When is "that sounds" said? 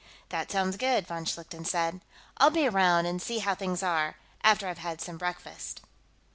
0.29-0.77